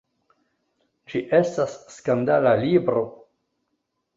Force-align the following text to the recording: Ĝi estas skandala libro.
Ĝi 1.13 1.21
estas 1.39 1.75
skandala 1.97 2.55
libro. 2.65 3.05